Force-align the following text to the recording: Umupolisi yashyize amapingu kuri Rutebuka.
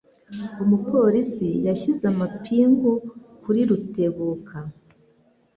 Umupolisi 0.63 1.47
yashyize 1.67 2.03
amapingu 2.13 2.91
kuri 3.43 3.59
Rutebuka. 3.69 4.57